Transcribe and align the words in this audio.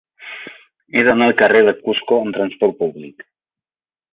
He 0.95 1.03
d'anar 1.07 1.27
al 1.31 1.35
carrer 1.41 1.61
de 1.67 1.75
Cusco 1.83 2.19
amb 2.25 2.39
trasport 2.39 2.81
públic. 2.81 3.25